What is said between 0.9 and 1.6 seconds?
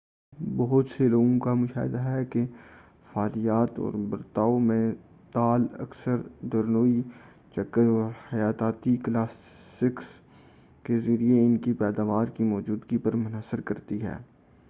لوگوں کا